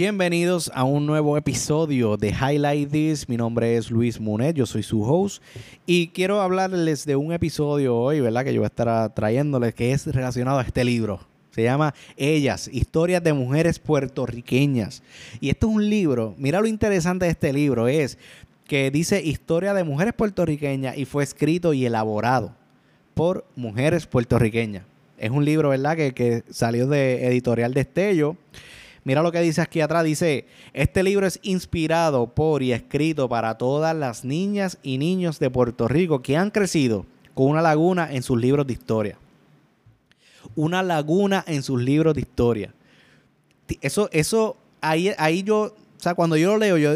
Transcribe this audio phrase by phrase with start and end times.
[0.00, 3.28] Bienvenidos a un nuevo episodio de Highlight This.
[3.28, 5.42] Mi nombre es Luis Munet, yo soy su host
[5.84, 8.46] y quiero hablarles de un episodio hoy, ¿verdad?
[8.46, 11.20] Que yo voy a estar trayéndoles que es relacionado a este libro.
[11.50, 15.02] Se llama Ellas, historias de mujeres puertorriqueñas.
[15.38, 18.16] Y esto es un libro, mira lo interesante de este libro, es
[18.64, 22.54] que dice historia de mujeres puertorriqueñas y fue escrito y elaborado
[23.12, 24.84] por mujeres puertorriqueñas.
[25.18, 25.94] Es un libro, ¿verdad?
[25.94, 28.38] Que, que salió de Editorial Destello.
[29.10, 30.04] Mira lo que dice aquí atrás.
[30.04, 35.50] Dice, este libro es inspirado por y escrito para todas las niñas y niños de
[35.50, 39.18] Puerto Rico que han crecido con una laguna en sus libros de historia.
[40.54, 42.72] Una laguna en sus libros de historia.
[43.80, 46.92] Eso, eso, ahí, ahí yo, o sea, cuando yo lo leo, yo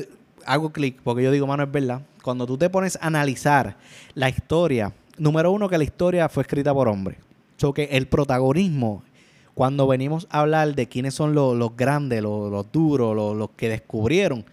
[0.46, 2.02] hago clic porque yo digo, mano, es verdad.
[2.22, 3.77] Cuando tú te pones a analizar
[4.14, 7.19] la historia, número uno, que la historia fue escrita por hombres.
[7.56, 9.02] So que el protagonismo
[9.55, 14.44] cuando venimos a hablar de quiénes son los, grandes, los, duros, los, que descubrieron,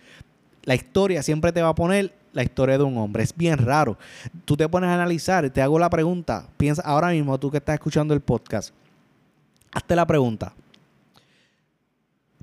[0.63, 3.23] la historia siempre te va a poner la historia de un hombre.
[3.23, 3.97] Es bien raro.
[4.45, 7.73] Tú te pones a analizar, te hago la pregunta, piensa ahora mismo, tú que estás
[7.73, 8.73] escuchando el podcast,
[9.71, 10.53] hazte la pregunta.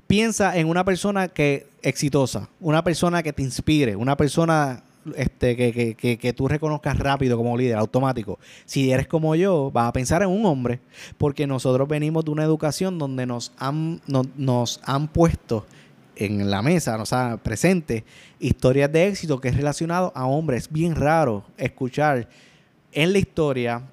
[0.05, 4.83] Piensa en una persona que exitosa, una persona que te inspire, una persona
[5.15, 8.39] este, que, que, que, tú reconozcas rápido como líder, automático.
[8.65, 10.79] Si eres como yo, vas a pensar en un hombre,
[11.17, 15.65] porque nosotros venimos de una educación donde nos han, nos han puesto
[16.15, 18.03] en la mesa, o sea, presente,
[18.39, 20.63] historias de éxito que es relacionado a hombres.
[20.63, 22.27] Es bien raro escuchar
[22.91, 23.83] en la historia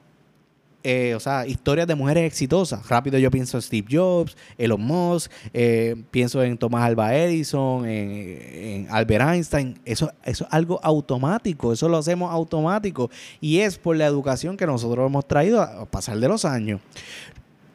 [0.89, 2.89] eh, o sea, historias de mujeres exitosas.
[2.89, 8.87] Rápido yo pienso en Steve Jobs, Elon Musk, eh, pienso en Thomas Alva Edison, en,
[8.89, 9.81] Albert Einstein.
[9.84, 15.05] Eso, es algo automático, eso lo hacemos automático y es por la educación que nosotros
[15.09, 16.81] hemos traído a pasar de los años.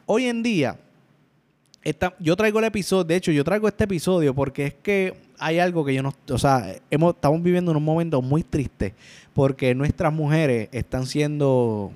[0.06, 0.78] Hoy en día,
[2.18, 5.84] yo traigo el episodio, de hecho, yo traigo este episodio porque es que hay algo
[5.84, 8.94] que yo no, o sea, hemos, estamos viviendo en un momento muy triste
[9.34, 11.92] porque nuestras mujeres están siendo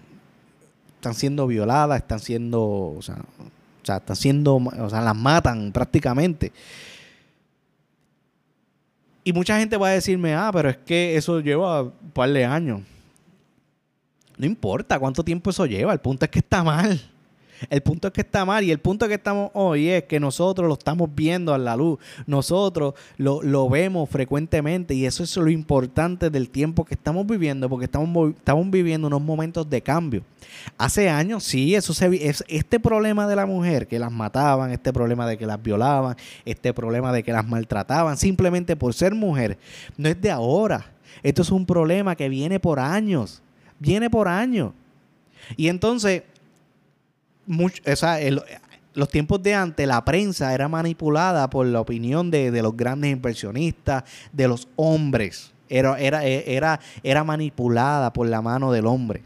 [0.97, 5.71] están siendo violadas, están siendo, o sea, o sea, están siendo, o sea, las matan
[5.73, 6.53] prácticamente.
[9.23, 12.45] Y mucha gente va a decirme, ah, pero es que eso lleva un par de
[12.45, 12.81] años.
[14.37, 17.01] No importa cuánto tiempo eso lleva, el punto es que está mal.
[17.71, 20.69] El punto es que está mal y el punto que estamos hoy es que nosotros
[20.69, 26.31] lo estamos viendo a la luz, nosotros lo, vemos frecuentemente y eso es lo importante
[26.31, 30.23] del tiempo que estamos viviendo porque estamos, estamos viviendo unos momentos de cambio.
[30.79, 34.93] Hace años sí, eso se es, este problema de la mujer que las mataban, este
[34.93, 39.59] problema de que las violaban, este problema de que las maltrataban simplemente por ser mujer,
[39.97, 40.93] no es de ahora.
[41.23, 43.43] Esto es un problema que viene por años,
[43.79, 44.73] viene por años.
[45.57, 46.23] Y entonces
[47.47, 47.83] mucho,
[48.95, 54.05] los tiempos de antes, la prensa era manipulada por la opinión de, los grandes inversionistas,
[54.33, 55.53] de los hombres.
[55.69, 59.23] Era, era, era, era manipulada por la mano del hombre.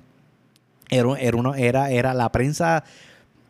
[0.88, 2.82] Era, era, uno, era, era la prensa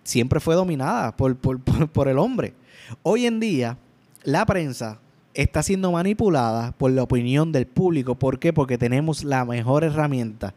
[0.04, 2.54] siempre fue dominada por, por el hombre.
[3.02, 3.78] Hoy en día,
[4.24, 4.98] la prensa
[5.34, 8.14] está siendo manipulada por la opinión del público.
[8.14, 8.52] ¿Por qué?
[8.52, 10.54] Porque tenemos la mejor herramienta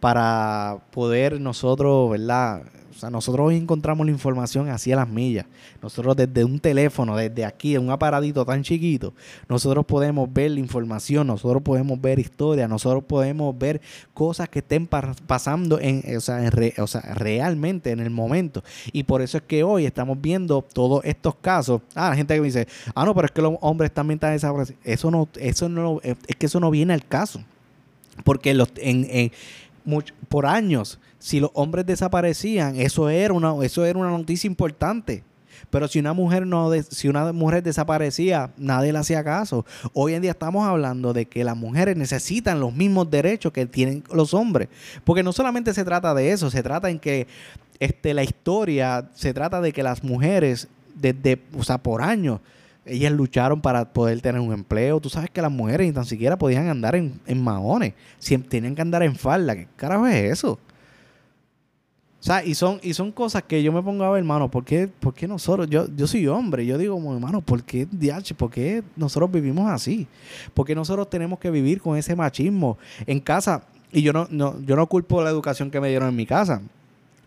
[0.00, 2.62] para poder nosotros, ¿verdad?
[2.96, 5.44] O sea, nosotros hoy encontramos la información así a las millas.
[5.82, 9.12] Nosotros desde un teléfono, desde aquí, un aparadito tan chiquito,
[9.50, 13.82] nosotros podemos ver la información, nosotros podemos ver historia, nosotros podemos ver
[14.14, 18.64] cosas que estén pasando en, o sea, o sea, realmente en el momento.
[18.92, 21.82] Y por eso es que hoy estamos viendo todos estos casos.
[21.94, 24.32] Ah, la gente que me dice, ah, no, pero es que los hombres también están
[24.32, 24.80] desaparecidos.
[24.84, 27.42] Eso no, eso no, es que eso no viene al caso.
[28.24, 29.32] Porque los, en, en
[30.28, 35.22] por años, si los hombres desaparecían, eso era una, eso era una noticia importante.
[35.70, 39.64] Pero si una mujer no si una mujer desaparecía, nadie le hacía caso.
[39.94, 44.04] Hoy en día estamos hablando de que las mujeres necesitan los mismos derechos que tienen
[44.12, 44.68] los hombres,
[45.04, 47.26] porque no solamente se trata de eso, se trata en que
[47.80, 52.40] este la historia se trata de que las mujeres desde, o sea, por años
[52.86, 55.00] ellas lucharon para poder tener un empleo.
[55.00, 57.94] Tú sabes que las mujeres ni tan siquiera podían andar en, en maones.
[58.18, 59.54] Siempre tenían que andar en falda.
[59.56, 60.58] ¿Qué carajo es eso?
[62.20, 64.64] O sea, y son, y son cosas que yo me pongo a ver, hermano, ¿por
[64.64, 67.86] qué, por qué nosotros, yo, yo soy hombre, yo digo, hermano, ¿por qué,
[68.36, 70.08] por qué nosotros vivimos así?
[70.52, 73.62] ¿Por qué nosotros tenemos que vivir con ese machismo en casa?
[73.92, 76.62] Y yo no, no, yo no culpo la educación que me dieron en mi casa.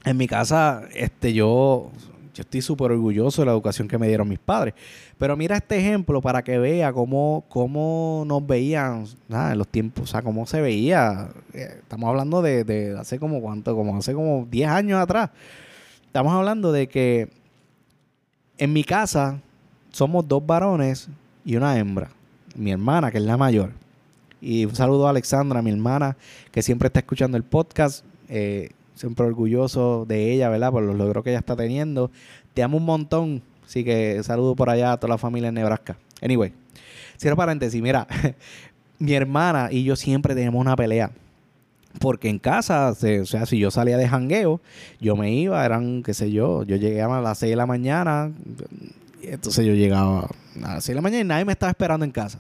[0.03, 1.91] En mi casa, este, yo
[2.39, 4.73] yo estoy súper orgulloso de la educación que me dieron mis padres.
[5.17, 10.07] Pero mira este ejemplo para que vea cómo, cómo nos veían en los tiempos, o
[10.07, 11.31] sea, cómo se veía.
[11.53, 15.31] Eh, estamos hablando de, de hace como cuánto, como hace como 10 años atrás.
[16.05, 17.27] Estamos hablando de que
[18.57, 19.41] en mi casa
[19.91, 21.09] somos dos varones
[21.43, 22.09] y una hembra.
[22.55, 23.73] Mi hermana, que es la mayor.
[24.39, 26.15] Y un saludo a Alexandra, mi hermana,
[26.53, 28.05] que siempre está escuchando el podcast.
[28.29, 30.71] Eh, siempre orgulloso de ella, ¿verdad?
[30.71, 32.11] Por los logros que ella está teniendo.
[32.53, 33.41] Te amo un montón.
[33.65, 35.97] Así que saludo por allá a toda la familia en Nebraska.
[36.21, 36.51] Anyway,
[37.17, 37.81] cierro paréntesis.
[37.81, 38.07] Mira,
[38.99, 41.11] mi hermana y yo siempre tenemos una pelea.
[41.99, 44.61] Porque en casa, o sea, si yo salía de jangueo,
[44.99, 48.31] yo me iba, eran, qué sé yo, yo llegaba a las 6 de la mañana,
[49.23, 50.29] entonces yo llegaba
[50.63, 52.37] a las 6 de la mañana y nadie me estaba esperando en casa.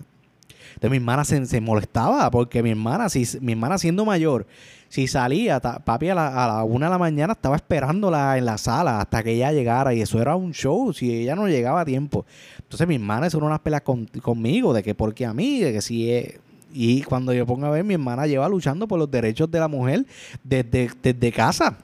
[0.79, 4.47] Entonces mi hermana se, molestaba porque mi hermana, si, mi hermana siendo mayor,
[4.87, 8.57] si salía, papi a la, a la una de la mañana estaba esperándola en la
[8.57, 11.85] sala hasta que ella llegara y eso era un show si ella no llegaba a
[11.85, 12.25] tiempo.
[12.59, 16.23] Entonces mi hermana hizo unas peleas conmigo de que porque a mí, de que si...
[16.71, 19.67] y cuando yo pongo a ver, mi hermana lleva luchando por los derechos de la
[19.67, 20.05] mujer
[20.45, 21.77] desde, desde casa.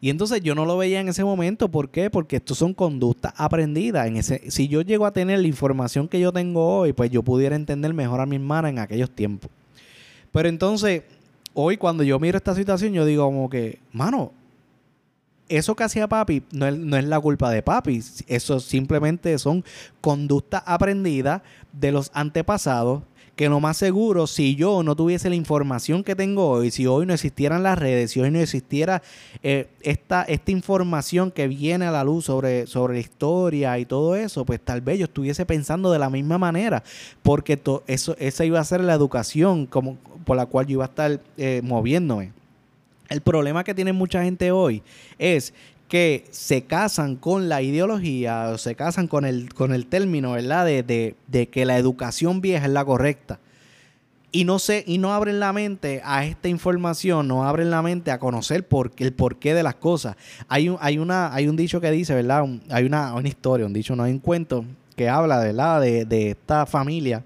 [0.00, 1.68] Y entonces yo no lo veía en ese momento.
[1.68, 2.08] ¿Por qué?
[2.08, 4.06] Porque esto son conductas aprendidas.
[4.06, 7.22] En ese, si yo llego a tener la información que yo tengo hoy, pues yo
[7.22, 9.50] pudiera entender mejor a mi hermana en aquellos tiempos.
[10.32, 11.02] Pero entonces,
[11.52, 14.32] hoy cuando yo miro esta situación, yo digo como que, mano,
[15.50, 18.02] eso que hacía papi no es, no es la culpa de papi.
[18.26, 19.64] Eso simplemente son
[20.00, 21.42] conductas aprendidas
[21.72, 23.02] de los antepasados
[23.40, 27.06] que lo más seguro, si yo no tuviese la información que tengo hoy, si hoy
[27.06, 29.00] no existieran las redes, si hoy no existiera
[29.42, 34.14] eh, esta, esta información que viene a la luz sobre, sobre la historia y todo
[34.14, 36.82] eso, pues tal vez yo estuviese pensando de la misma manera,
[37.22, 39.96] porque eso, esa iba a ser la educación como,
[40.26, 42.32] por la cual yo iba a estar eh, moviéndome.
[43.08, 44.82] El problema que tiene mucha gente hoy
[45.18, 45.54] es
[45.90, 50.64] que se casan con la ideología, o se casan con el, con el término, ¿verdad?
[50.64, 53.40] De, de, que la educación vieja es la correcta.
[54.30, 58.12] Y no sé, y no abren la mente a esta información, no abren la mente
[58.12, 60.14] a conocer por, el porqué de las cosas.
[60.46, 62.44] Hay un, hay una, hay un dicho que dice, ¿verdad?
[62.70, 64.64] hay una, una, historia, un dicho, no hay un cuento
[64.94, 65.80] que habla, ¿verdad?
[65.80, 67.24] De, de esta familia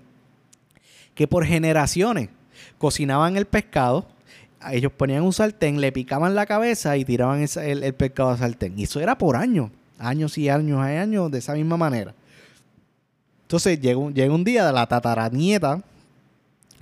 [1.15, 2.31] que por generaciones
[2.79, 4.07] cocinaban el pescado
[4.73, 8.79] ellos ponían un sartén, le picaban la cabeza y tiraban el, pescado al sartén.
[8.79, 12.15] Y eso era por años, años y años y años de esa misma manera.
[13.43, 15.83] Entonces llega un, llega un día de la tataranieta.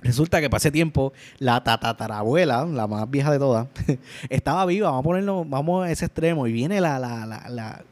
[0.01, 3.67] Resulta que ese tiempo la tatatarabuela, la más vieja de todas,
[4.29, 4.89] estaba viva.
[4.89, 6.47] Vamos a ponerlo, vamos a ese extremo.
[6.47, 7.83] Y viene la, la, la, la,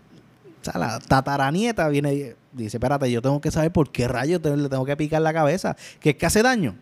[0.62, 4.42] o sea, la tataranieta, viene y dice, espérate, yo tengo que saber por qué rayos
[4.42, 6.76] le tengo que picar la cabeza, que es que hace daño.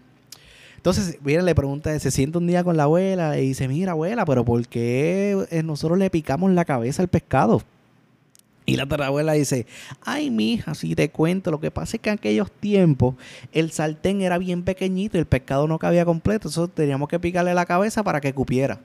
[0.79, 4.23] Entonces, viene, le pregunta, se siente un día con la abuela y dice, mira abuela,
[4.23, 7.61] pero ¿por qué eh, nosotros le picamos la cabeza al pescado?
[8.65, 9.65] Y la abuela dice,
[10.05, 13.15] ay mija, si te cuento, lo que pasa es que en aquellos tiempos
[13.51, 17.53] el sartén era bien pequeñito y el pescado no cabía completo, entonces teníamos que picarle
[17.53, 18.79] la cabeza para que cupiera.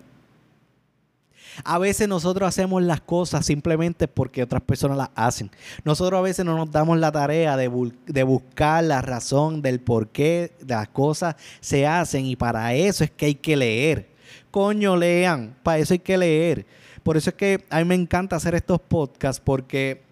[1.63, 5.51] A veces nosotros hacemos las cosas simplemente porque otras personas las hacen.
[5.85, 10.53] Nosotros a veces no nos damos la tarea de, buscar la razón del por qué
[10.67, 14.09] las cosas se hacen y para eso es que hay que leer.
[14.51, 16.67] Coño, lean, para eso hay que leer.
[17.03, 20.03] Por eso es que a mí me encanta hacer estos podcasts porque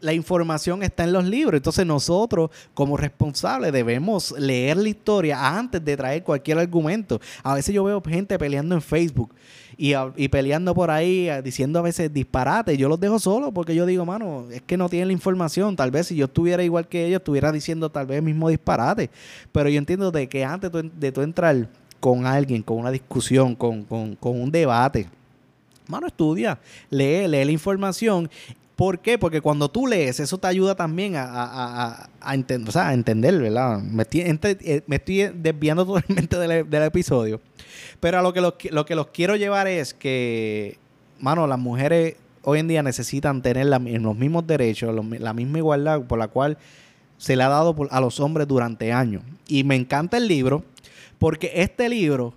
[0.00, 1.58] la información está en los libros.
[1.58, 7.20] Entonces nosotros como responsables debemos leer la historia antes de traer cualquier argumento.
[7.42, 9.34] A veces yo veo gente peleando en Facebook
[9.76, 12.78] y, peleando por ahí, diciendo a veces disparates.
[12.78, 15.76] Yo los dejo solos porque yo digo, mano, es que no tienen la información.
[15.76, 19.10] Tal vez si yo estuviera igual que ellos, estuviera diciendo tal vez el mismo disparate.
[19.52, 21.68] Pero yo entiendo de que antes de tú entrar
[22.00, 25.08] con alguien, con una discusión, con, con, con un debate,
[25.88, 26.58] Mano, estudia,
[26.90, 28.28] lee, lee la información
[28.76, 29.18] ¿Por qué?
[29.18, 32.94] Porque cuando tú lees, eso te ayuda también a, a, a, entender, o sea, a
[32.94, 33.80] entender, ¿verdad?
[33.80, 37.40] Me estoy, eh, desviando totalmente del, del, episodio.
[38.00, 40.78] Pero a lo que, los, lo que los quiero llevar es que,
[41.18, 46.18] mano, las mujeres hoy en día necesitan tener los mismos derechos, la misma igualdad por
[46.18, 46.58] la cual
[47.16, 49.22] se le ha dado a los hombres durante años.
[49.48, 50.64] Y me encanta el libro,
[51.18, 52.34] porque este libro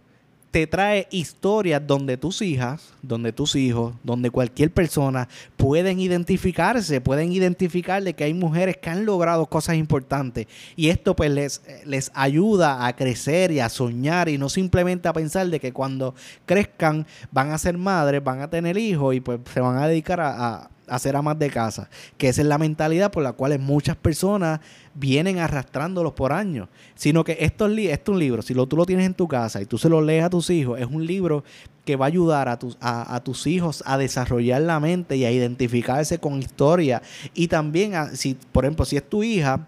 [0.51, 5.27] te trae historias donde tus hijas, donde tus hijos, donde cualquier persona
[5.57, 10.47] pueden identificarse, pueden identificar de que hay mujeres que han logrado cosas importantes.
[10.75, 15.13] Y esto pues les, les ayuda a crecer y a soñar y no simplemente a
[15.13, 16.15] pensar de que cuando
[16.45, 20.19] crezcan van a ser madres, van a tener hijos y pues se van a dedicar
[20.19, 24.59] a hacer amas de casa, que esa es la mentalidad por la cual muchas personas
[24.93, 28.75] vienen arrastrándolos por años, sino que esto es, esto es un libro, si lo, tú
[28.75, 31.05] lo tienes en tu casa y tú se lo lees a tus hijos, es un
[31.05, 31.43] libro
[31.85, 35.31] que va a ayudar a tus, a, tus hijos a desarrollar la mente y a
[35.31, 37.01] identificarse con historia.
[37.33, 39.67] Y también, si por ejemplo, si es tu hija,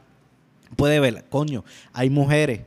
[0.75, 1.63] puede ver, coño,
[1.93, 2.61] hay mujeres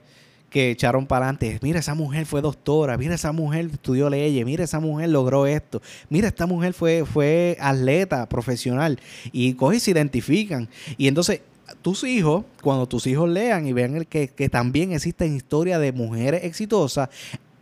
[0.54, 1.58] que echaron para adelante.
[1.62, 5.82] Mira, esa mujer fue doctora, mira, esa mujer estudió leyes, mira, esa mujer logró esto,
[6.08, 9.00] mira, esta mujer fue, fue atleta profesional
[9.32, 10.68] y coge y se identifican.
[10.96, 11.40] Y entonces
[11.82, 15.90] tus hijos, cuando tus hijos lean y vean el que, que también existen historias de
[15.90, 17.08] mujeres exitosas,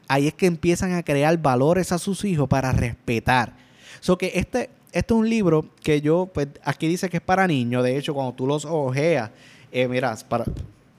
[0.07, 3.57] ahí es que empiezan a crear valores a sus hijos para respetar.
[4.01, 7.47] So que este, este es un libro que yo, pues aquí dice que es para
[7.47, 7.85] niños.
[7.85, 9.31] De hecho, cuando tú los ojeas,
[9.73, 9.89] eh,
[10.29, 10.45] para,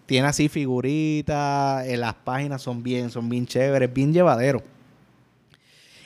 [0.06, 4.62] tiene así figuritas, en las páginas son bien, son bien chéveres, bien llevaderos.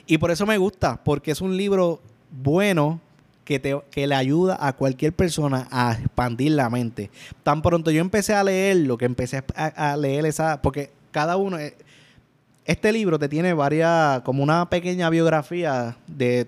[0.06, 2.00] Y por eso me gusta, porque es un libro
[2.30, 3.00] bueno
[3.44, 7.10] que, te, que le ayuda a cualquier persona a expandir la mente.
[7.42, 11.58] Tan pronto yo empecé a leerlo, que empecé a, a leer esa, porque cada uno,
[11.58, 11.74] eh,
[12.64, 16.46] este libro te tiene varias, como una pequeña biografía de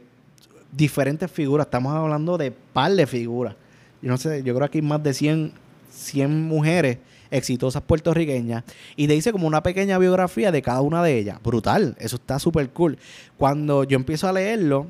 [0.73, 1.67] diferentes figuras.
[1.67, 3.55] Estamos hablando de par de figuras.
[4.03, 5.53] Yo no sé, yo creo que hay más de 100,
[5.91, 6.99] 100 mujeres
[7.31, 8.65] exitosas puertorriqueñas
[8.97, 11.39] y te dice como una pequeña biografía de cada una de ellas.
[11.43, 12.99] Brutal, eso está súper cool.
[13.37, 14.87] Cuando yo empiezo a leerlo,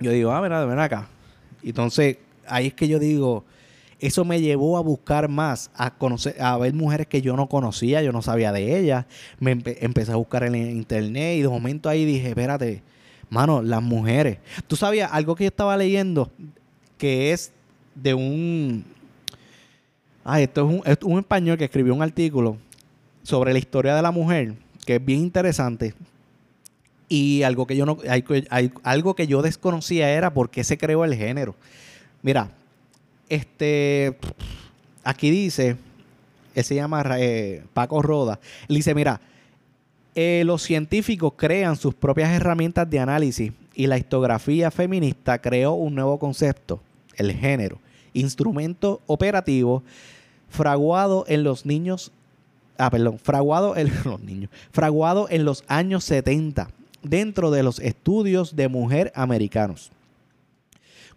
[0.00, 1.08] yo digo, ah, mira, ven acá.
[1.62, 3.44] Entonces, ahí es que yo digo,
[3.98, 8.02] eso me llevó a buscar más, a conocer, a ver mujeres que yo no conocía,
[8.02, 9.06] yo no sabía de ellas.
[9.40, 12.82] Me empecé a buscar en internet y de momento ahí dije, espérate,
[13.28, 14.38] Mano, las mujeres.
[14.66, 16.30] Tú sabías algo que yo estaba leyendo
[16.96, 17.52] que es
[17.94, 18.84] de un.
[20.28, 22.56] Ay, esto es un, español que escribió un artículo
[23.22, 24.54] sobre la historia de la mujer,
[24.84, 25.94] que es bien interesante.
[27.08, 27.98] Y algo que yo no.
[28.08, 31.54] Hay, algo que yo desconocía era por qué se creó el género.
[32.22, 32.50] Mira,
[33.28, 34.18] este.
[35.04, 35.76] Aquí dice.
[36.56, 38.40] Se llama eh, Paco Roda.
[38.68, 39.20] Él dice: Mira,
[40.16, 45.94] eh, los científicos crean sus propias herramientas de análisis y la histografía feminista creó un
[45.94, 46.80] nuevo concepto,
[47.14, 47.78] el género,
[48.12, 49.84] instrumento operativo
[50.48, 52.12] fraguado en los niños,
[52.78, 52.90] ah,
[53.22, 56.70] fraguado en los niños, fraguado en los años 70
[57.02, 59.90] dentro de los estudios de mujer americanos.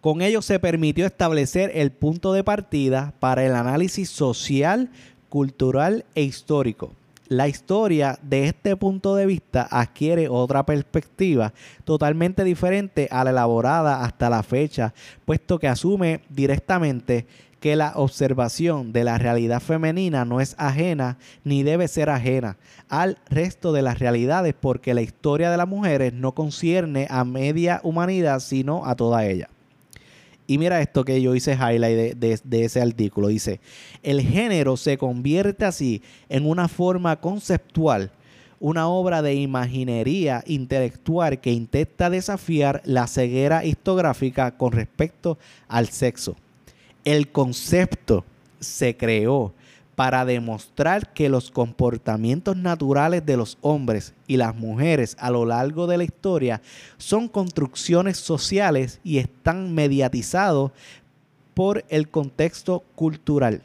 [0.00, 4.90] Con ello se permitió establecer el punto de partida para el análisis social,
[5.28, 6.92] cultural e histórico
[7.30, 14.02] la historia de este punto de vista adquiere otra perspectiva totalmente diferente a la elaborada
[14.02, 14.92] hasta la fecha,
[15.24, 17.26] puesto que asume directamente
[17.60, 22.56] que la observación de la realidad femenina no es ajena ni debe ser ajena
[22.88, 27.80] al resto de las realidades porque la historia de las mujeres no concierne a media
[27.84, 29.48] humanidad sino a toda ella.
[30.46, 33.28] Y mira esto que yo hice highlight de, ese artículo.
[33.28, 33.60] Dice,
[34.02, 38.10] el género se convierte así en una forma conceptual,
[38.58, 45.38] una obra de imaginería intelectual que intenta desafiar la ceguera histográfica con respecto
[45.68, 46.34] al sexo.
[47.04, 48.24] El concepto
[48.60, 49.52] se creó
[49.94, 55.86] para demostrar que los comportamientos naturales de los hombres y las mujeres a lo largo
[55.86, 56.62] de la historia
[56.96, 60.72] son construcciones sociales y están mediatizados
[61.52, 63.60] por el contexto cultural.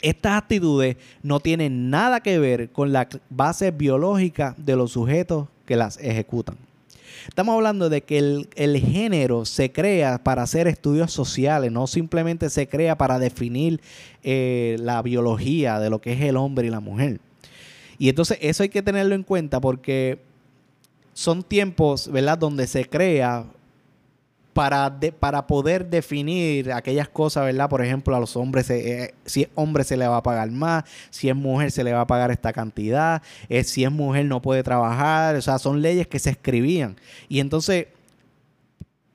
[0.00, 5.76] Estas actitudes no tienen nada que ver con la base biológica de los sujetos que
[5.76, 6.56] las ejecutan.
[7.28, 12.68] Estamos hablando de que el, género se crea para hacer estudios sociales, no simplemente se
[12.68, 13.80] crea para definir
[14.22, 17.20] eh, la biología de lo que es el hombre y la mujer.
[17.98, 20.18] Y entonces eso hay que tenerlo en cuenta porque
[21.14, 23.46] son tiempos, ¿verdad?, donde se crea
[24.54, 27.68] para, para poder definir aquellas cosas, ¿verdad?
[27.68, 30.84] Por ejemplo, a los hombres, eh, si es hombre se le va a pagar más,
[31.10, 34.40] si es mujer se le va a pagar esta cantidad, eh, si es mujer no
[34.40, 36.96] puede trabajar, o sea, son leyes que se escribían.
[37.28, 37.88] Y entonces,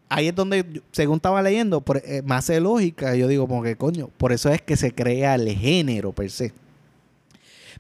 [0.10, 3.78] ahí es donde, según estaba leyendo, por, eh, más de lógica, yo digo, como que
[3.78, 6.52] coño, por eso es que se crea el género per se.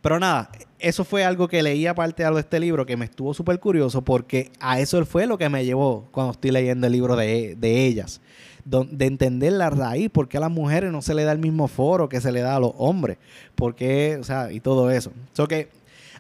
[0.01, 0.50] Pero nada,
[0.80, 4.52] eso fue algo que leí aparte de este libro que me estuvo súper curioso porque
[4.60, 8.22] a eso fue lo que me llevó cuando estoy leyendo el libro de, ellas.
[8.64, 11.68] De entender la raíz, por qué a las mujeres no se le da el mismo
[11.68, 13.18] foro que se le da a los hombres.
[13.56, 15.12] Por qué, o sea, y todo eso.
[15.34, 15.70] So que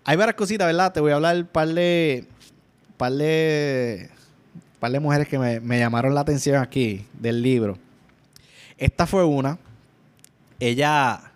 [0.03, 0.91] hay varias cositas, ¿verdad?
[0.91, 2.25] Te voy a hablar un par de,
[2.97, 4.09] par de,
[4.79, 7.77] par de mujeres que me, me llamaron la atención aquí del libro.
[8.77, 9.57] Esta fue una.
[10.59, 11.28] Ella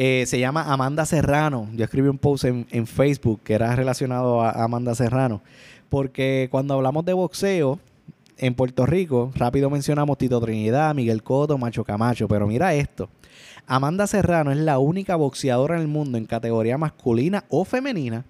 [0.00, 1.68] eh, se llama Amanda Serrano.
[1.74, 5.42] Yo escribí un post en, Facebook que era relacionado a Amanda Serrano.
[5.88, 7.80] Porque cuando hablamos de boxeo
[8.36, 12.28] en Puerto Rico, rápido mencionamos Tito Trinidad, Miguel Coto, Macho Camacho.
[12.28, 13.10] Pero mira esto.
[13.66, 18.24] Amanda Serrano es la única boxeadora en el mundo en categoría masculina o femenina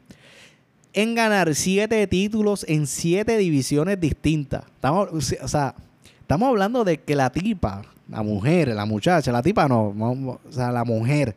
[0.95, 4.65] en ganar siete títulos en siete divisiones distintas.
[4.75, 5.75] Estamos, o sea,
[6.19, 10.73] estamos hablando de que la tipa la mujer, la muchacha, la tipa no, o sea,
[10.73, 11.37] la mujer,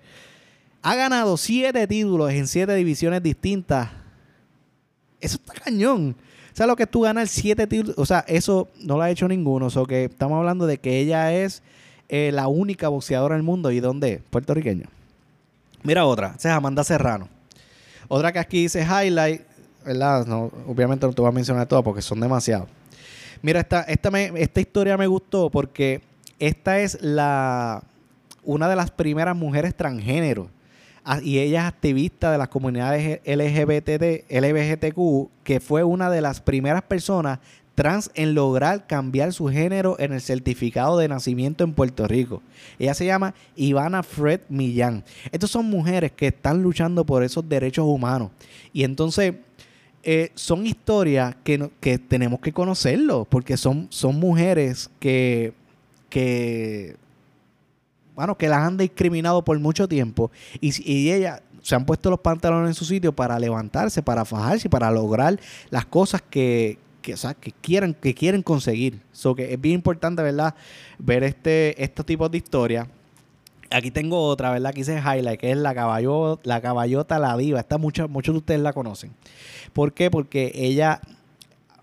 [0.82, 3.90] ha ganado siete títulos en siete divisiones distintas.
[5.20, 6.16] Eso está cañón.
[6.52, 9.28] O sea, lo que tú ganas siete títulos, o sea, eso no lo ha hecho
[9.28, 9.68] ninguno.
[9.68, 11.62] O sea, que estamos hablando de que ella es
[12.10, 13.72] eh, la única boxeadora del mundo.
[13.72, 14.24] ¿Y dónde?
[14.32, 14.88] Puertorriqueña.
[15.84, 17.30] Mira otra, esa es Amanda Serrano.
[18.08, 19.42] Otra que aquí dice highlight,
[19.86, 20.28] ¿verdad?
[20.68, 22.68] Obviamente no te voy a mencionar todas porque son demasiados.
[23.42, 26.02] Mira, esta, esta, esta historia me gustó porque
[26.42, 27.84] esta es la
[28.44, 30.50] una de las primeras mujeres transgénero
[31.06, 36.42] ah, y ella es activista de las comunidades LGBT, LGBTQ, que fue una de las
[36.42, 37.40] primeras personas
[37.76, 42.42] trans en lograr cambiar su género en el certificado de nacimiento en Puerto Rico.
[42.80, 45.04] Ella se llama Ivana Fred Millán.
[45.32, 48.32] Estas son mujeres que están luchando por esos derechos humanos.
[48.74, 49.36] Y entonces
[50.04, 55.54] eh, son historias que, que, tenemos que conocerlo, porque son, son mujeres que,
[56.12, 56.96] que,
[58.14, 62.20] bueno, que las han discriminado por mucho tiempo y, y ellas se han puesto los
[62.20, 65.40] pantalones en su sitio para levantarse, para fajarse, para lograr
[65.70, 69.02] las cosas que, que, o sea, que quieren, que quieren conseguir.
[69.12, 70.56] So que es bien importante, ¿verdad?
[70.98, 72.88] Ver este, estos tipos de historias.
[73.70, 74.74] Aquí tengo otra, ¿verdad?
[74.74, 77.60] Que hice highlight, que es la, caballo, la caballota La Diva.
[77.60, 79.12] Esta muchos, muchos de ustedes la conocen.
[79.72, 80.12] ¿Por qué?
[80.12, 81.00] Porque ella,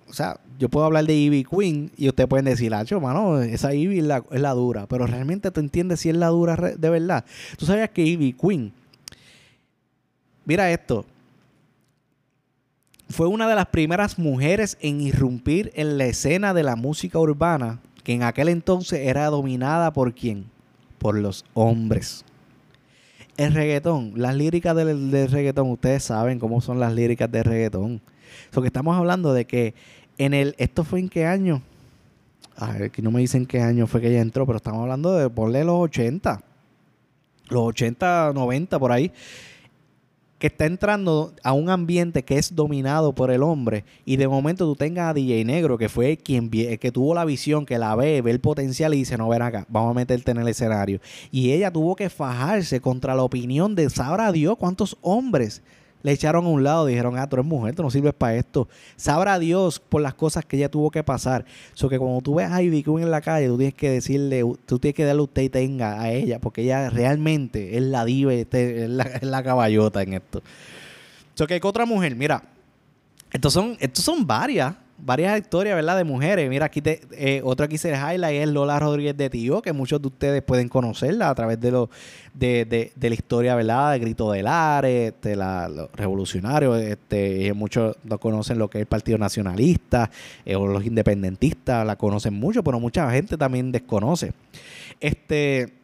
[0.09, 3.75] o sea, yo puedo hablar de Ivy Queen y ustedes pueden decir, Hacho, mano, esa
[3.75, 4.87] Ivy es la, dura.
[4.87, 7.25] Pero realmente tú entiendes si es la dura de verdad.
[7.57, 8.73] Tú sabías que Ivy Queen,
[10.45, 11.05] mira esto,
[13.09, 17.81] fue una de las primeras mujeres en irrumpir en la escena de la música urbana,
[18.05, 20.47] que en aquel entonces era dominada por quién?
[20.99, 22.25] Por los hombres.
[23.37, 28.01] El reggaetón, las líricas del, reggaetón, ustedes saben cómo son las líricas del reggaetón.
[28.51, 29.75] So que estamos hablando de que
[30.19, 31.63] en el, ¿esto fue en qué año?
[32.57, 35.13] A ver, aquí no me dicen qué año fue que ella entró, pero estamos hablando
[35.17, 36.43] de, ponle los 80.
[37.49, 39.13] Los 80, 90, por ahí
[40.39, 44.65] que está entrando a un ambiente que es dominado por el hombre y de momento
[44.65, 48.23] tú tengas a DJ Negro, que fue quien que tuvo la visión, que la ve,
[48.23, 51.01] ve el potencial y dice, no, ven acá, vamos a meterte en el escenario.
[51.33, 55.63] Y ella tuvo que fajarse contra la opinión de, sabrá Dios cuántos hombres
[56.03, 58.69] le echaron a un lado, dijeron, ah, tú eres mujer, tú no sirves para esto.
[58.97, 61.45] Sabrá Dios por las cosas que ella tuvo que pasar.
[61.75, 64.45] So que cuando tú ves a Ivy Queen en la calle, tú tienes que decirle,
[64.67, 68.33] tú tienes que darle usted y tenga a ella, porque ella realmente es la diva,
[68.33, 70.43] este, es, la, caballota en esto.
[71.47, 72.43] Que otra mujer, mira,
[73.33, 75.97] estos son, estos son varias varias historias, ¿verdad?
[75.97, 76.49] De mujeres.
[76.49, 80.01] Mira, aquí te, eh, otro aquí se highlight es Lola Rodríguez de Tío, que muchos
[80.03, 81.91] de ustedes pueden conocerla a través de lo,
[82.35, 83.93] de, de, de la historia, ¿verdad?
[83.93, 88.83] De Grito del Ares, este, la, los revolucionarios, este, muchos no conocen lo que es
[88.83, 90.11] el Partido Nacionalista
[90.45, 94.33] eh, o los independentistas, la conocen mucho, pero mucha gente también desconoce.
[95.01, 95.78] Este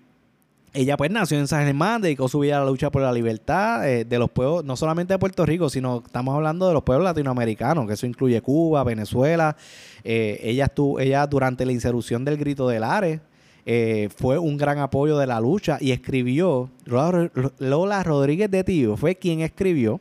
[0.74, 3.88] ella pues nació en San Germán, dedicó su vida a la lucha por la libertad
[3.88, 7.04] eh, de los pueblos, no solamente de Puerto Rico, sino estamos hablando de los pueblos
[7.04, 9.56] latinoamericanos, que eso incluye Cuba, Venezuela.
[10.02, 13.20] Eh, ella, estuvo, ella durante la insurrección del Grito del Ares
[13.66, 19.14] eh, fue un gran apoyo de la lucha y escribió, Lola Rodríguez de Tío fue
[19.14, 20.00] quien escribió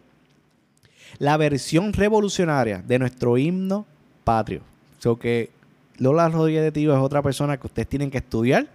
[1.19, 3.85] la versión revolucionaria de nuestro himno
[4.23, 4.61] patrio.
[4.97, 5.51] So que
[5.99, 8.65] Lola Rodríguez de Tío es otra persona que ustedes tienen que estudiar,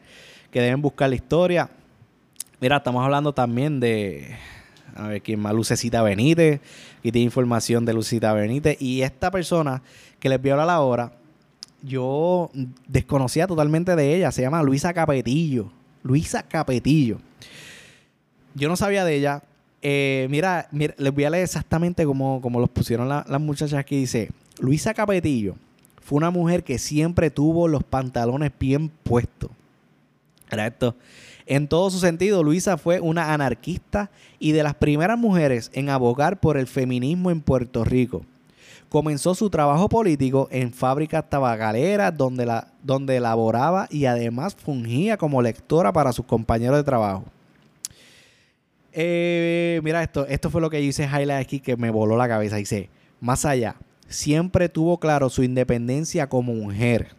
[0.53, 1.69] que deben buscar la historia
[2.61, 4.37] Mira, estamos hablando también de.
[4.97, 5.55] A ver, ¿quién más?
[5.55, 6.61] Lucecita Benítez.
[6.99, 8.77] Aquí tiene información de Lucecita Benítez.
[8.81, 9.83] Y esta persona
[10.19, 11.13] que les voy a hablar ahora,
[11.83, 12.51] yo
[12.89, 14.33] desconocía totalmente de ella.
[14.33, 15.71] Se llama Luisa Capetillo.
[16.03, 17.19] Luisa Capetillo.
[18.55, 19.45] Yo no sabía de ella.
[19.81, 23.99] Eh, mira, les voy a leer exactamente como, como los pusieron las muchachas aquí.
[23.99, 25.55] Dice: Luisa Capetillo
[26.03, 29.51] fue una mujer que siempre tuvo los pantalones bien puestos.
[30.51, 30.97] Era esto.
[31.51, 36.41] En todo su sentido, Luisa fue una anarquista y de las primeras mujeres en abogar
[36.41, 38.23] por el feminismo en Puerto Rico.
[38.91, 43.23] Comenzó su trabajo político en fábricas tabacaleras donde, la, donde
[43.91, 47.25] y además fungía como lectora para sus compañeros de trabajo.
[48.93, 52.57] Eh, mira esto, esto fue lo que yo hice aquí que me voló la cabeza.
[52.57, 52.91] Dice,
[53.23, 57.18] más allá, siempre tuvo claro su independencia como mujer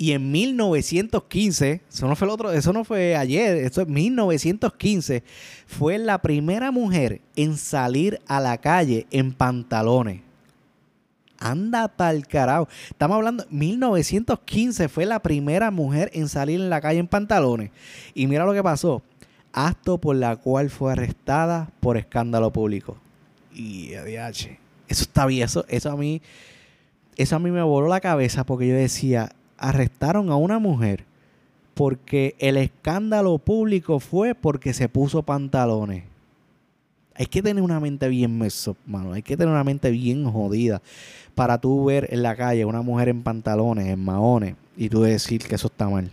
[0.00, 5.22] y en 1915, eso no fue el otro, eso no fue ayer, eso es 1915,
[5.66, 10.22] fue la primera mujer en salir a la calle en pantalones.
[11.38, 12.66] Anda tal carajo.
[12.88, 17.70] Estamos hablando, 1915 fue la primera mujer en salir en la calle en pantalones.
[18.14, 19.02] Y mira lo que pasó.
[19.52, 22.96] Acto por la cual fue arrestada por escándalo público.
[23.52, 24.58] Y ADH.
[24.88, 26.22] Eso está bien, eso, eso a mí,
[27.16, 31.04] eso a mí me voló la cabeza porque yo decía, arrestaron a una mujer
[31.74, 36.04] porque el escándalo público fue porque se puso pantalones.
[37.14, 39.12] Hay que tener una mente bien meso, mano.
[39.12, 40.80] Hay que tener una mente bien jodida
[41.34, 45.42] para tú ver en la calle una mujer en pantalones, en maones, y tú decir
[45.46, 46.10] que eso está mal.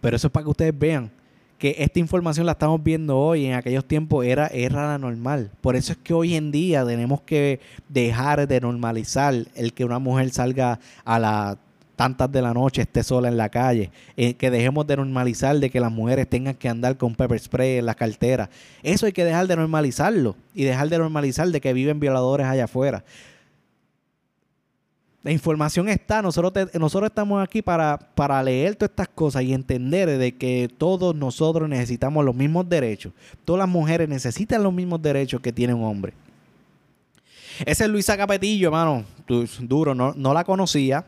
[0.00, 1.10] Pero eso es para que ustedes vean
[1.58, 5.50] que esta información la estamos viendo hoy, en aquellos tiempos era, era normal.
[5.60, 9.98] Por eso es que hoy en día tenemos que dejar de normalizar el que una
[9.98, 11.56] mujer salga a las
[11.96, 15.70] tantas de la noche, esté sola en la calle, eh, que dejemos de normalizar de
[15.70, 18.50] que las mujeres tengan que andar con pepper spray en la cartera.
[18.82, 22.64] Eso hay que dejar de normalizarlo y dejar de normalizar de que viven violadores allá
[22.64, 23.02] afuera.
[25.26, 26.52] La información está, nosotros,
[27.04, 32.24] estamos aquí para, para leer todas estas cosas y entender de que todos nosotros necesitamos
[32.24, 33.12] los mismos derechos.
[33.44, 36.12] Todas las mujeres necesitan los mismos derechos que tiene un hombre.
[37.64, 39.04] Ese es Luisa Capetillo, hermano.
[39.62, 41.04] Duro, no, no la conocía.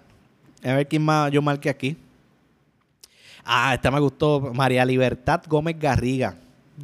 [0.65, 1.97] A ver quién más yo marqué aquí.
[3.45, 4.51] Ah, esta me gustó.
[4.53, 6.35] María Libertad Gómez Garriga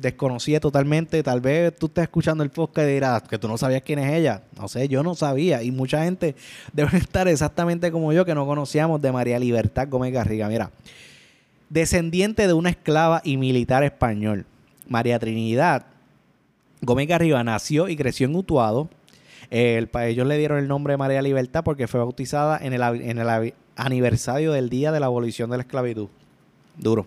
[0.00, 1.22] desconocía totalmente.
[1.22, 4.12] Tal vez tú estés escuchando el podcast y dirás que tú no sabías quién es
[4.12, 4.42] ella.
[4.58, 5.62] No sé, yo no sabía.
[5.62, 6.34] Y mucha gente
[6.72, 10.48] debe estar exactamente como yo que no conocíamos de María Libertad Gómez Garriga.
[10.48, 10.70] Mira,
[11.70, 14.46] descendiente de una esclava y militar español.
[14.88, 15.86] María Trinidad
[16.82, 18.90] Gómez Garriga nació y creció en Utuado.
[19.50, 23.18] El, ellos le dieron el nombre de María Libertad porque fue bautizada en el, en
[23.18, 26.08] el aniversario del día de la abolición de la esclavitud.
[26.76, 27.06] Duro.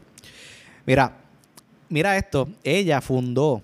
[0.86, 1.14] Mira,
[1.90, 3.62] mira esto, ella fundó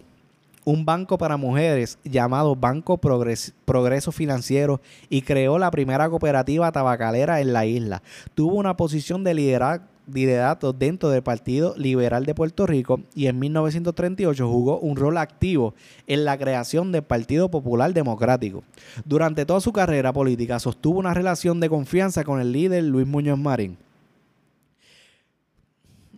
[0.66, 7.54] un banco para mujeres llamado Banco Progreso Financiero y creó la primera cooperativa tabacalera en
[7.54, 8.02] la isla.
[8.34, 14.50] Tuvo una posición de liderazgo dentro del Partido Liberal de Puerto Rico y en 1938
[14.50, 15.74] jugó un rol activo
[16.08, 18.64] en la creación del Partido Popular Democrático.
[19.06, 23.40] Durante toda su carrera política sostuvo una relación de confianza con el líder Luis Muñoz
[23.40, 23.78] Marín.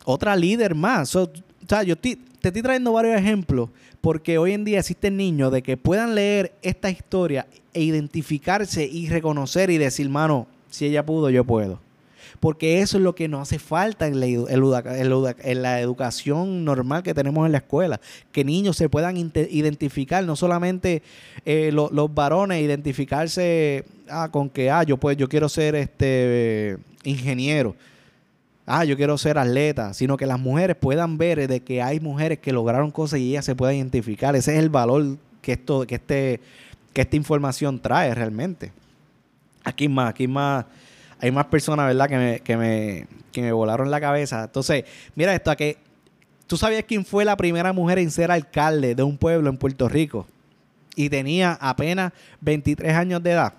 [0.03, 1.17] Otra líder más.
[1.65, 5.63] O sea, yo te, estoy trayendo varios ejemplos porque hoy en día existen niños de
[5.63, 11.31] que puedan leer esta historia e identificarse y reconocer y decir, mano, si ella pudo,
[11.31, 11.79] yo puedo.
[12.39, 17.15] Porque eso es lo que nos hace falta en la, en la educación normal que
[17.15, 17.99] tenemos en la escuela.
[18.31, 21.01] Que niños se puedan identificar, no solamente
[21.45, 27.75] eh, los varones, identificarse ah, con que, ah, yo, pues, yo quiero ser este ingeniero
[28.65, 32.39] ah, yo quiero ser atleta, sino que las mujeres puedan ver de que hay mujeres
[32.39, 34.35] que lograron cosas y ellas se puedan identificar.
[34.35, 36.39] Ese es el valor que esto, que este,
[36.93, 38.71] que esta información trae realmente.
[39.63, 40.65] Aquí más, aquí más,
[41.19, 42.07] hay más personas, ¿verdad?
[42.07, 44.43] Que me, que me, que me volaron la cabeza.
[44.45, 45.77] Entonces, mira esto, a que
[46.47, 49.89] tú sabías quién fue la primera mujer en ser alcalde de un pueblo en Puerto
[49.89, 50.27] Rico
[50.95, 53.53] y tenía apenas 23 años de edad.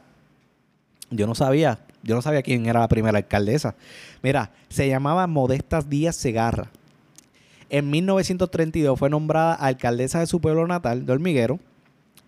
[1.10, 1.78] Yo no sabía.
[2.02, 3.74] Yo no sabía quién era la primera alcaldesa.
[4.22, 6.68] Mira, se llamaba Modestas Díaz Segarra.
[7.68, 11.58] En 1932 fue nombrada alcaldesa de su pueblo natal, de Hormiguero,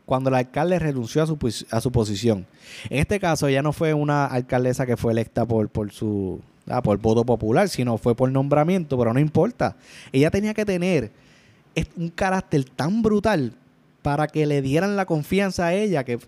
[0.04, 1.38] cuando el alcalde renunció a su,
[1.70, 2.46] a su posición.
[2.90, 6.82] En este caso, ella no fue una alcaldesa que fue electa por, por su ah,
[6.82, 9.76] por voto popular, sino fue por nombramiento, pero no importa.
[10.10, 11.12] Ella tenía que tener
[11.96, 13.52] un carácter tan brutal
[14.02, 16.18] para que le dieran la confianza a ella que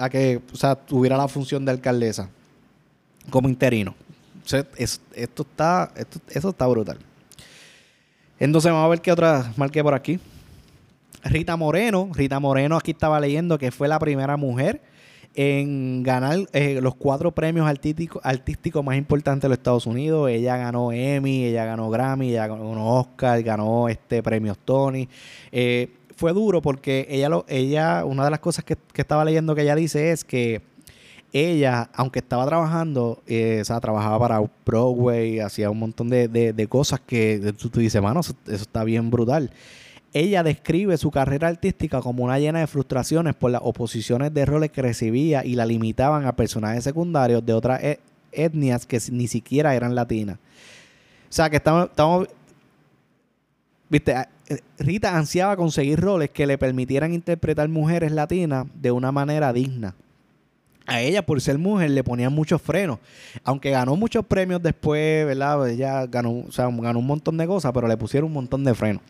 [0.00, 0.40] a que
[0.86, 2.28] tuviera la función de alcaldesa
[3.28, 3.94] como interino.
[4.76, 6.98] esto está, esto, eso está brutal.
[8.38, 10.18] Entonces vamos a ver qué otra marqué por aquí.
[11.22, 14.80] Rita Moreno, Rita Moreno aquí estaba leyendo que fue la primera mujer
[15.34, 20.30] en ganar eh, los cuatro premios artísticos, artísticos más importantes de los Estados Unidos.
[20.30, 25.08] Ella ganó Emmy, ella ganó Grammy, ella ganó Oscar, ganó este premios Tony.
[25.52, 29.54] Eh, fue duro porque ella, lo, ella una de las cosas que, que estaba leyendo
[29.54, 30.60] que ella dice es que
[31.32, 37.00] ella, aunque estaba trabajando, eh, o sea, trabajaba para Broadway, hacía un montón de, cosas
[37.00, 39.50] que tú, dices, mano, eso, está bien brutal.
[40.12, 44.72] Ella describe su carrera artística como una llena de frustraciones por las oposiciones de roles
[44.72, 48.00] que recibía y la limitaban a personajes secundarios de otras e,
[48.32, 50.36] etnias que ni siquiera eran latinas.
[50.36, 52.28] O sea, que estamos,
[53.88, 54.16] viste,
[54.78, 59.94] Rita ansiaba conseguir roles que le permitieran interpretar mujeres latinas de una manera digna
[60.90, 62.98] a ella por ser mujer le ponían muchos frenos.
[63.44, 65.68] Aunque ganó muchos premios después, ¿verdad?
[65.68, 68.74] Ella ganó, o sea, ganó un montón de cosas, pero le pusieron un montón de
[68.74, 69.02] frenos.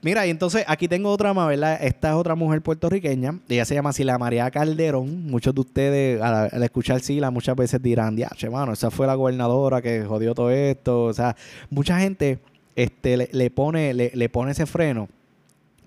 [0.00, 1.78] Mira, y entonces aquí tengo otra más, ¿verdad?
[1.80, 3.38] Esta es otra mujer puertorriqueña.
[3.48, 5.26] Ella se llama Sila María Calderón.
[5.26, 9.80] Muchos de ustedes, al, escuchar Sila, muchas veces dirán, ya, mano, esa fue la gobernadora
[9.82, 11.04] que jodió todo esto.
[11.04, 11.36] O sea,
[11.70, 12.38] mucha gente
[12.76, 15.08] este, le, pone, le pone ese freno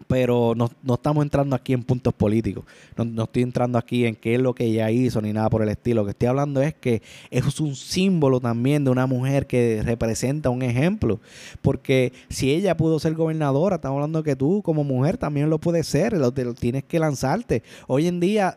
[0.08, 2.66] pero no, estamos entrando aquí en puntos políticos.
[2.96, 5.70] No, estoy entrando aquí en qué es lo que ella hizo ni nada por el
[5.70, 6.02] estilo.
[6.02, 10.50] Lo que estoy hablando es que es un símbolo también de una mujer que representa
[10.50, 11.20] un ejemplo.
[11.62, 15.88] Porque si ella pudo ser gobernadora, estamos hablando que tú como mujer también lo puedes
[15.88, 16.14] ser.
[16.14, 17.64] Lo, tienes que lanzarte.
[17.88, 18.56] Hoy en día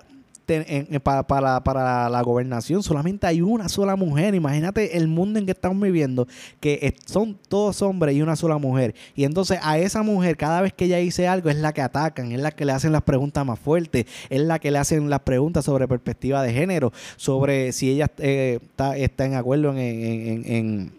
[1.02, 1.24] para,
[1.62, 4.34] para, la gobernación solamente hay una sola mujer.
[4.34, 6.26] Imagínate el mundo en que estamos viviendo,
[6.60, 8.94] que son todos hombres y una sola mujer.
[9.14, 12.32] Y entonces a esa mujer, cada vez que ella dice algo, es la que atacan,
[12.32, 15.20] es la que le hacen las preguntas más fuertes, es la que le hacen las
[15.20, 20.92] preguntas sobre perspectiva de género, sobre si ella eh, está, está, en acuerdo en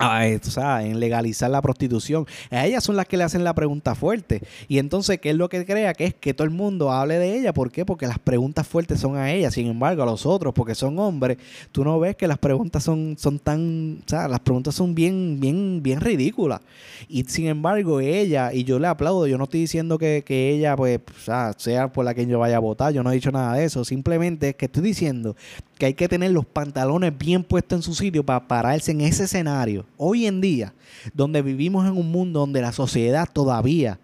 [0.00, 2.26] o sea, en legalizar la prostitución.
[2.50, 4.42] A ellas son las que le hacen la pregunta fuerte.
[4.68, 5.94] Y entonces, ¿qué es lo que crea?
[5.94, 7.52] Que es que todo el mundo hable de ella.
[7.52, 7.84] ¿Por qué?
[7.84, 9.50] Porque las preguntas fuertes son a ella.
[9.50, 11.38] Sin embargo, a los otros, porque son hombres,
[11.72, 15.38] tú no ves que las preguntas son, son tan, o sea, las preguntas son bien,
[15.40, 16.60] bien, bien ridículas.
[17.08, 20.76] Y sin embargo, ella, y yo le aplaudo, yo no estoy diciendo que, que ella,
[20.76, 23.32] pues, o sea, sea por la que yo vaya a votar, yo no he dicho
[23.32, 23.84] nada de eso.
[23.84, 25.36] Simplemente es que estoy diciendo
[25.78, 29.24] que hay que tener los pantalones bien puestos en su sitio para pararse en ese
[29.24, 29.86] escenario.
[29.96, 30.74] Hoy en día,
[31.14, 33.98] donde vivimos en un mundo donde la sociedad todavía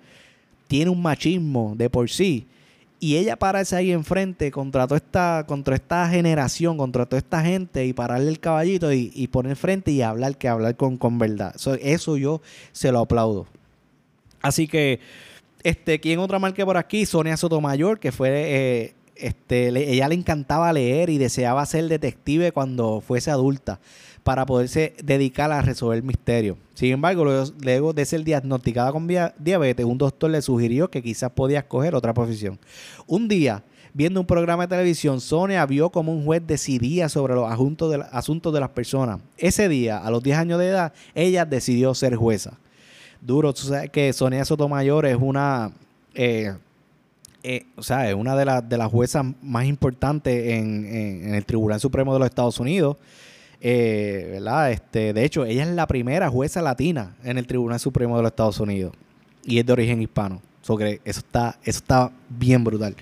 [0.68, 2.46] tiene un machismo de por sí,
[3.00, 7.84] y ella pararse ahí enfrente contra toda esta, contra esta generación, contra toda esta gente,
[7.84, 11.54] y pararle el caballito y, y poner frente y hablar, que hablar con, con verdad.
[11.82, 12.40] eso yo
[12.72, 13.46] se lo aplaudo.
[14.40, 15.00] Así que,
[15.62, 17.04] este, ¿quién otra marca por aquí?
[17.04, 23.00] Sonia Sotomayor, que fue eh, este, ella le encantaba leer y deseaba ser detective cuando
[23.00, 23.80] fuese adulta
[24.24, 26.56] para poderse dedicar a resolver misterios.
[26.72, 27.24] Sin embargo,
[27.60, 32.14] luego, de ser diagnosticada con diabetes, un doctor le sugirió que quizás podía escoger otra
[32.14, 32.58] profesión.
[33.06, 37.50] Un día, viendo un programa de televisión, Sonia vio como un juez decidía sobre los
[37.50, 37.92] asuntos
[38.52, 39.20] de, las personas.
[39.36, 42.58] Ese día, a los 10 años de edad, ella decidió ser jueza.
[43.20, 45.70] Duro, tú sabes que Sonia Sotomayor es una...
[46.14, 46.54] Eh,
[47.46, 51.78] eh, o sea, es una de, las de las juezas más importantes en, el Tribunal
[51.78, 52.96] Supremo de los Estados Unidos.
[53.66, 54.72] Eh, ¿verdad?
[54.72, 58.30] Este, de hecho, ella es la primera jueza latina en el Tribunal Supremo de los
[58.30, 58.92] Estados Unidos
[59.42, 60.42] y es de origen hispano.
[60.62, 62.94] eso está, eso está bien brutal.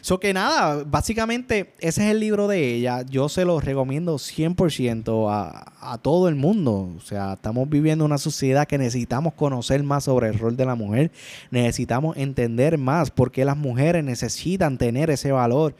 [0.00, 3.02] So que nada, básicamente ese es el libro de ella.
[3.02, 6.88] Yo se lo recomiendo 100% a, a todo el mundo.
[6.96, 10.74] O sea, estamos viviendo una sociedad que necesitamos conocer más sobre el rol de la
[10.74, 11.10] mujer.
[11.50, 15.74] Necesitamos entender más por qué las mujeres necesitan tener ese valor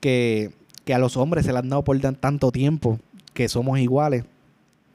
[0.00, 0.52] que,
[0.92, 2.98] a los hombres se le han dado por tanto tiempo,
[3.32, 4.24] que somos iguales,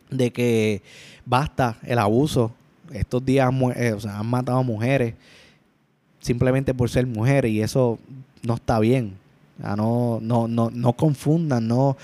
[0.10, 0.82] de que
[1.26, 2.52] basta el abuso.
[2.92, 5.14] Estos días eh, han matado a mujeres
[6.20, 8.00] simplemente por ser mujeres y eso
[8.44, 9.18] no está bien.
[9.60, 11.98] no, no, no, no confundan, no.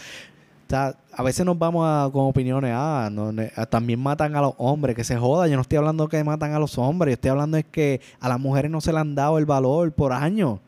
[0.72, 3.10] a veces nos vamos a, con opiniones, ah,
[3.70, 5.48] también matan a los hombres, que se joda.
[5.48, 8.30] Yo no estoy hablando que matan a los hombres, yo estoy hablando es que a
[8.30, 10.60] las mujeres no se le han dado el valor por años.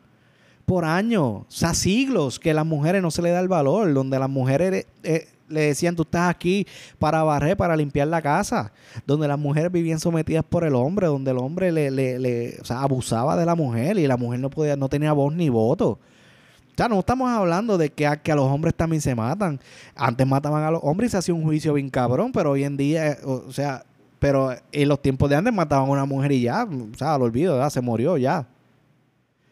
[0.64, 3.94] Por años, o sea, siglos que a las mujeres no se le da el valor,
[3.94, 6.66] donde las mujeres eh, le decían, tú estás aquí
[6.98, 8.72] para barrer, para limpiar la casa,
[9.06, 12.64] donde las mujeres vivían sometidas por el hombre, donde el hombre le, le, le o
[12.64, 15.98] sea, abusaba de la mujer y la mujer no podía, no tenía voz ni voto.
[16.76, 19.58] O sea, no estamos hablando de que a, que a los hombres también se matan.
[19.94, 22.76] Antes mataban a los hombres y se hacía un juicio bien cabrón, pero hoy en
[22.76, 23.84] día, eh, o, sea,
[24.18, 27.24] pero en los tiempos de antes mataban a una mujer y ya, o sea, lo
[27.24, 28.46] olvido, se murió ya.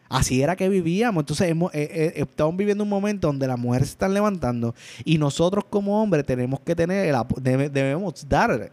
[0.09, 1.23] Así era que vivíamos.
[1.23, 5.19] Entonces hemos, eh, eh, estamos viviendo un momento donde las mujeres se están levantando y
[5.19, 8.71] nosotros como hombres tenemos que tener, el, debemos dar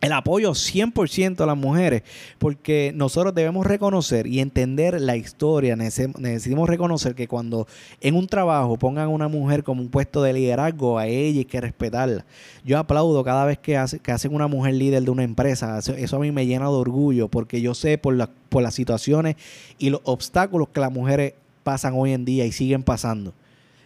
[0.00, 2.02] el apoyo 100% a las mujeres,
[2.38, 5.76] porque nosotros debemos reconocer y entender la historia.
[5.76, 7.66] Necesitamos reconocer que cuando
[8.00, 11.44] en un trabajo pongan a una mujer como un puesto de liderazgo, a ella hay
[11.44, 12.24] que respetarla.
[12.64, 15.78] Yo aplaudo cada vez que, hace, que hacen una mujer líder de una empresa.
[15.78, 19.36] Eso, a mí me llena de orgullo, porque yo sé por, las situaciones
[19.78, 23.34] y los obstáculos que las mujeres pasan hoy en día y siguen pasando.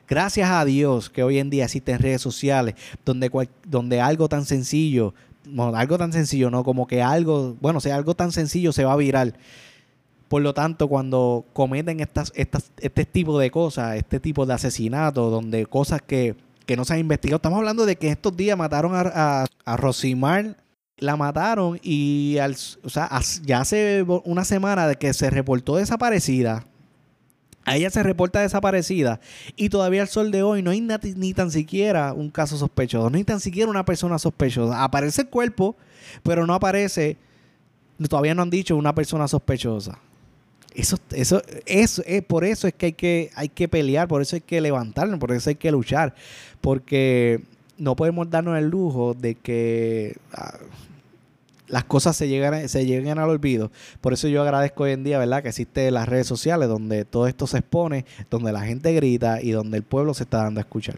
[0.06, 2.74] Gracias a Dios que hoy en día existen redes sociales
[3.06, 3.30] donde,
[3.66, 5.14] donde algo tan sencillo
[5.74, 6.64] algo tan sencillo, ¿no?
[6.64, 9.34] Como que algo, bueno, sea algo tan sencillo se va a viral.
[10.28, 15.30] Por lo tanto, cuando cometen estas, estas, este tipo de cosas, este tipo de asesinatos,
[15.30, 16.36] donde cosas que,
[16.76, 20.56] no se han investigado, estamos hablando de que estos días mataron a, a, Rosimar,
[20.96, 23.10] la mataron y al, o sea,
[23.42, 26.66] ya hace una semana de que se reportó desaparecida,
[27.64, 29.20] a ella se reporta desaparecida
[29.56, 33.16] y todavía al sol de hoy no hay ni tan siquiera un caso sospechoso, no
[33.16, 34.84] hay tan siquiera una persona sospechosa.
[34.84, 35.76] Aparece el cuerpo,
[36.22, 37.16] pero no aparece,
[38.08, 39.98] todavía no han dicho una persona sospechosa.
[40.74, 44.36] Eso, eso, eso, es, por eso es que hay, que hay que pelear, por eso
[44.36, 46.14] hay que levantarnos, por eso hay que luchar,
[46.60, 47.42] porque
[47.78, 50.16] no podemos darnos el lujo de que...
[50.32, 50.58] Ah,
[51.68, 53.70] las cosas se llegan, se lleguen al olvido.
[54.00, 55.42] Por eso yo agradezco hoy en día, ¿verdad?
[55.42, 59.50] Que existen las redes sociales donde todo esto se expone, donde la gente grita y
[59.50, 60.96] donde el pueblo se está dando a escuchar.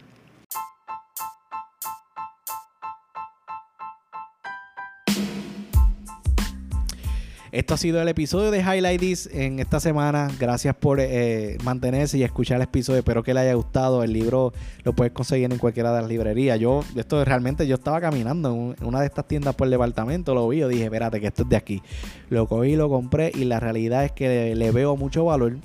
[7.57, 10.29] Esto ha sido el episodio de Highlight This en esta semana.
[10.39, 12.99] Gracias por eh, mantenerse y escuchar el episodio.
[12.99, 14.03] Espero que le haya gustado.
[14.03, 16.59] El libro lo puedes conseguir en cualquiera de las librerías.
[16.59, 20.47] Yo, esto realmente, yo estaba caminando en una de estas tiendas por el departamento, lo
[20.47, 21.81] vi, dije, espérate, que esto es de aquí.
[22.29, 25.57] Lo cogí, lo compré y la realidad es que le, veo mucho valor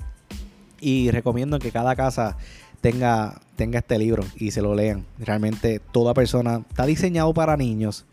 [0.81, 2.37] y recomiendo que cada casa
[2.81, 5.05] tenga, tenga este libro y se lo lean.
[5.19, 8.07] Realmente toda persona está diseñado para niños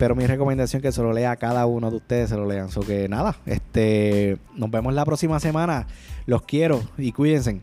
[0.00, 2.46] pero mi recomendación es que se lo lea a cada uno de ustedes, se lo
[2.46, 2.70] lean.
[2.70, 5.88] So que nada, este, nos vemos la próxima semana.
[6.24, 7.60] Los quiero y cuídense.